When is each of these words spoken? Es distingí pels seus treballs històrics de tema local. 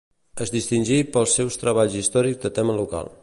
Es 0.45 0.51
distingí 0.55 0.97
pels 1.17 1.37
seus 1.39 1.61
treballs 1.65 1.99
històrics 2.01 2.43
de 2.47 2.53
tema 2.61 2.79
local. 2.81 3.17